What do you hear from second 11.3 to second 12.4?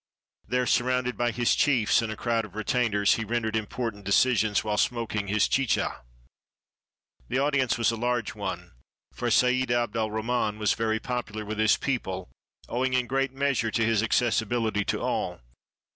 with his people,